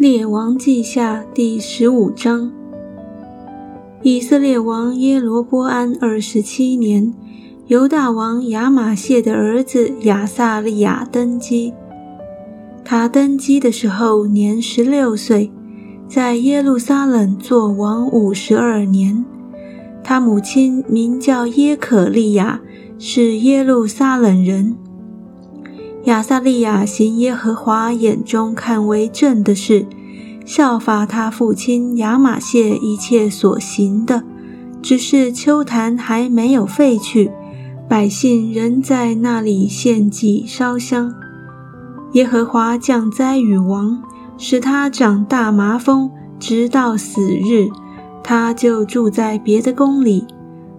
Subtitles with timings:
[0.00, 2.50] 列王记下第十五章。
[4.00, 7.12] 以色列王耶罗波安二十七年，
[7.66, 11.74] 犹大王亚玛谢的儿子亚萨利亚登基。
[12.82, 15.52] 他登基的时候年十六岁，
[16.08, 19.22] 在耶路撒冷做王五十二年。
[20.02, 22.62] 他母亲名叫耶可利亚，
[22.98, 24.74] 是耶路撒冷人。
[26.04, 29.86] 亚撒利亚行耶和华眼中看为正的事，
[30.46, 34.24] 效法他父亲亚玛谢一切所行的。
[34.80, 37.30] 只是秋坛还没有废去，
[37.86, 41.14] 百姓仍在那里献祭烧香。
[42.14, 44.02] 耶和华降灾与王，
[44.38, 47.68] 使他长大麻风，直到死日，
[48.24, 50.24] 他就住在别的宫里。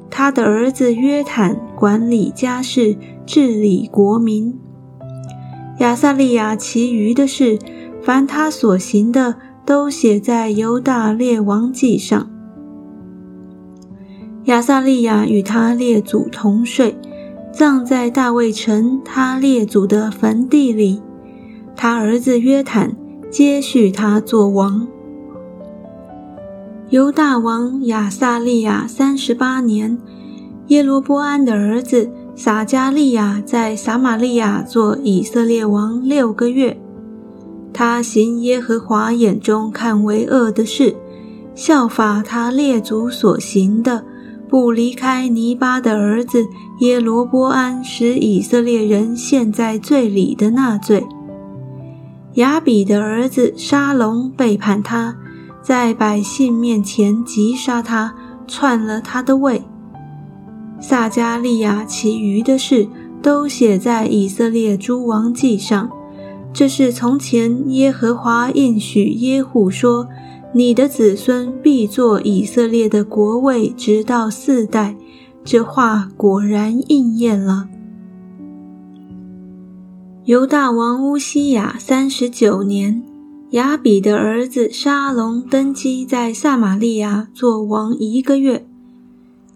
[0.10, 4.58] 他的儿子约坦管理家事，治理国民。
[5.82, 7.58] 亚撒利亚其余的事，
[8.04, 12.30] 凡他所行的，都写在犹大列王记上。
[14.44, 16.96] 亚撒利亚与他列祖同睡，
[17.52, 21.02] 葬在大卫城他列祖的坟地里。
[21.76, 22.96] 他儿子约坦
[23.32, 24.88] 接续他做王。
[26.90, 29.98] 犹大王亚撒利亚三十八年，
[30.68, 32.12] 耶罗波安的儿子。
[32.36, 36.80] 撒加利亚在撒玛利亚做以色列王六个月，
[37.74, 40.96] 他行耶和华眼中看为恶的事，
[41.54, 44.06] 效法他列祖所行的，
[44.50, 46.46] 不离开尼巴的儿子
[46.80, 51.06] 耶罗波安使以色列人陷在罪里的那罪。
[52.36, 55.18] 亚比的儿子沙龙背叛他，
[55.62, 58.16] 在百姓面前击杀他，
[58.48, 59.62] 篡了他的位。
[60.82, 62.88] 撒加利亚其余的事
[63.22, 65.90] 都写在以色列诸王记上。
[66.52, 70.10] 这是从前耶和华应许耶户说
[70.54, 74.98] ：“你的子孙必作以色列的国位，直到四代。”
[75.46, 77.68] 这话果然应验了。
[80.26, 83.02] 犹大王乌西雅三十九年，
[83.52, 88.68] 亚比的儿子沙龙登基，在撒玛利亚做王一个月。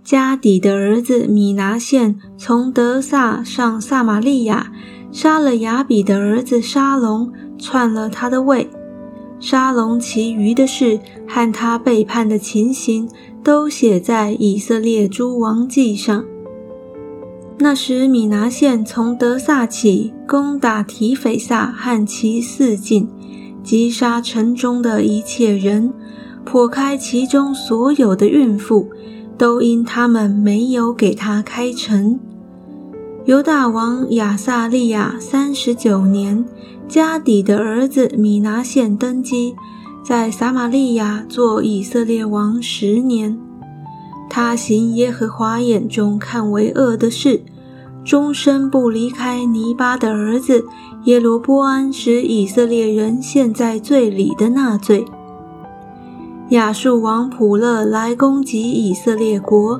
[0.05, 4.71] 加底的儿子米拿县从德萨上撒玛利亚，
[5.11, 8.69] 杀了亚比的儿子沙龙，篡了他的位。
[9.39, 13.09] 沙龙其余的事和他背叛的情形，
[13.43, 16.23] 都写在以色列诸王记上。
[17.57, 23.09] 那时米拿县从德萨起，攻打提斐萨和其四境，
[23.63, 25.91] 击杀城中的一切人，
[26.43, 28.87] 破开其中所有的孕妇。
[29.37, 32.19] 都因他们没有给他开城。
[33.25, 36.45] 犹大王亚撒利亚三十九年，
[36.87, 39.55] 加底的儿子米拿现登基，
[40.03, 43.37] 在撒玛利亚做以色列王十年。
[44.29, 47.41] 他行耶和华眼中看为恶的事，
[48.03, 50.65] 终身不离开尼巴的儿子
[51.05, 55.05] 耶罗波安使以色列人陷在罪里的那罪。
[56.49, 59.79] 亚述王普勒来攻击以色列国，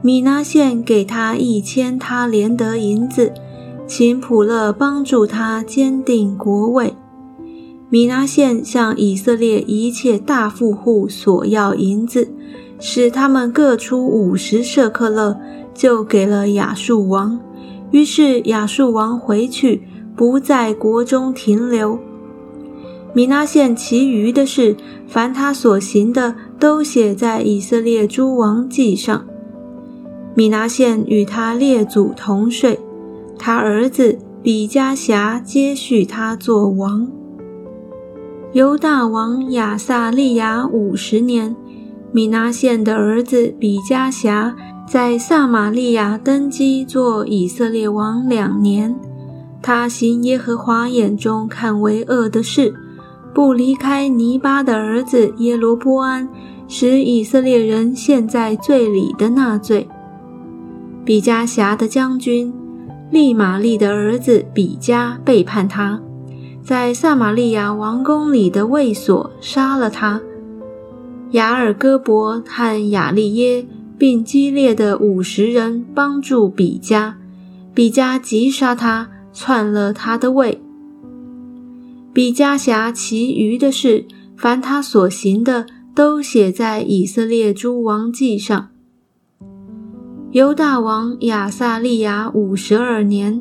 [0.00, 3.34] 米拿县给他一千他连得银子，
[3.86, 6.94] 请普勒帮助他坚定国位。
[7.90, 12.32] 米拿县向以色列一切大富户索要银子，
[12.78, 15.38] 使他们各出五十舍克勒，
[15.74, 17.38] 就给了亚述王。
[17.90, 19.82] 于是亚述王回去，
[20.16, 21.98] 不在国中停留。
[23.12, 24.76] 米拿县其余的事，
[25.08, 29.26] 凡他所行的，都写在以色列诸王记上。
[30.34, 32.78] 米拿县与他列祖同睡，
[33.36, 37.10] 他儿子比加辖接续他做王。
[38.52, 41.56] 犹大王亚撒利亚五十年，
[42.12, 44.54] 米拿县的儿子比加辖
[44.88, 48.94] 在撒玛利亚登基做以色列王两年。
[49.60, 52.72] 他行耶和华眼中看为恶的事。
[53.32, 56.28] 不离开尼巴的儿子耶罗波安，
[56.68, 59.88] 使以色列人陷在罪里的那罪。
[61.04, 62.52] 比加辖的将军
[63.10, 66.00] 利玛利的儿子比加背叛他，
[66.62, 70.20] 在撒玛利亚王宫里的卫所杀了他。
[71.30, 73.64] 雅尔戈伯和雅利耶
[73.96, 77.16] 并激烈的五十人帮助比加，
[77.72, 80.60] 比加击杀他，篡了他的位。
[82.20, 84.04] 比加辖其余的事，
[84.36, 85.64] 凡他所行的，
[85.94, 88.68] 都写在以色列诸王记上。
[90.30, 93.40] 犹大王亚撒利亚五十二年，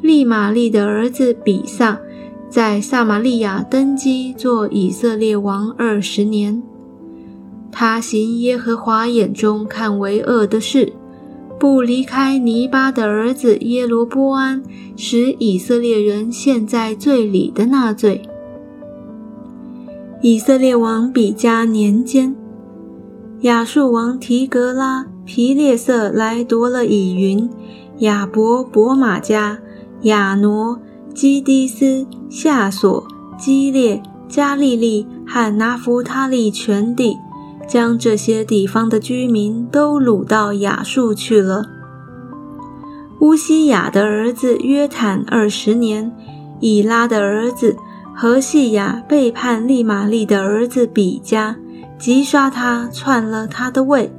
[0.00, 2.00] 利玛利的儿子比萨
[2.48, 6.62] 在撒玛利亚登基做以色列王二十年。
[7.72, 10.92] 他行耶和华眼中看为恶的事，
[11.62, 14.64] 不离开尼巴的儿子耶罗波安，
[14.96, 18.20] 使以色列人陷在罪里的那罪。
[20.22, 22.34] 以色列王比加年间，
[23.42, 27.48] 亚述王提格拉皮列色来夺了以云、
[27.98, 29.60] 亚伯伯马加、
[30.00, 30.80] 亚挪、
[31.14, 33.06] 基低斯、夏索、
[33.38, 37.16] 基列、加利利和拿弗他利全地。
[37.72, 41.64] 将这些地方的居民都掳到亚述去了。
[43.20, 46.12] 乌西雅的儿子约坦二十年，
[46.60, 47.74] 以拉的儿子
[48.14, 51.56] 何西雅背叛利玛利的儿子比加，
[51.98, 54.12] 击杀他，篡了他的位。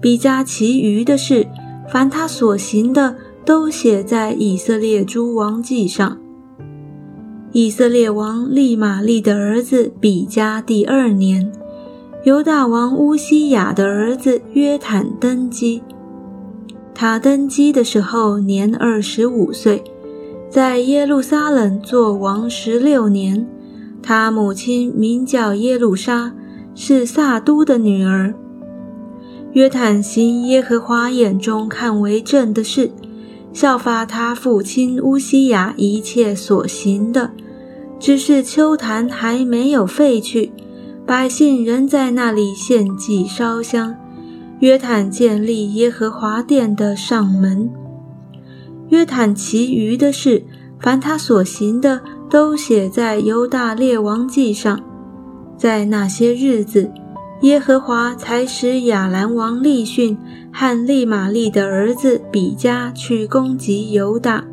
[0.00, 1.46] 比加其余的事，
[1.90, 3.14] 凡他所行的，
[3.44, 6.16] 都写在以色列诸王记上。
[7.52, 11.52] 以色列王利玛利的儿子比加第二年。
[12.24, 15.82] 犹大王乌西雅的儿子约坦登基。
[16.94, 19.84] 他登基的时候年二十五岁，
[20.48, 23.46] 在耶路撒冷做王十六年。
[24.02, 26.32] 他母亲名叫耶路撒，
[26.74, 28.32] 是撒都的女儿。
[29.52, 32.90] 约坦行耶和华眼中看为正的事，
[33.52, 37.32] 效法他父亲乌西雅一切所行的，
[38.00, 40.50] 只是秋坛还没有废去。
[41.06, 43.94] 百姓仍在那里献祭烧香。
[44.60, 47.70] 约坦建立耶和华殿的上门。
[48.88, 50.44] 约坦其余的事，
[50.80, 54.80] 凡他所行的，都写在犹大列王记上。
[55.58, 56.90] 在那些日子，
[57.42, 60.16] 耶和华才使亚兰王利逊
[60.52, 64.44] 和利玛利的儿子比加去攻击犹大。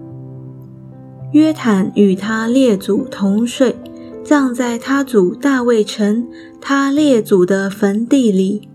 [1.31, 3.75] 约坦与他列祖同睡。
[4.23, 6.27] 葬在他祖大卫城
[6.61, 8.69] 他列祖的坟地里，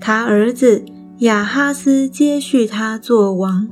[0.00, 0.84] 他儿子
[1.18, 3.68] 亚哈斯接续他做王。